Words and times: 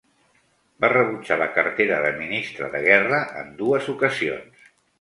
Va 0.85 0.89
rebutjar 0.93 1.37
la 1.41 1.49
cartera 1.59 2.01
de 2.07 2.11
ministre 2.23 2.73
de 2.77 2.83
Guerra 2.89 3.23
en 3.45 3.55
dues 3.63 3.95
ocasions. 3.97 4.69